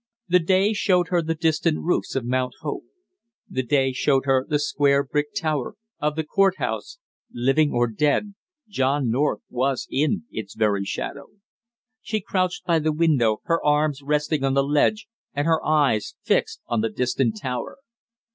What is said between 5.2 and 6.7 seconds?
tower of the court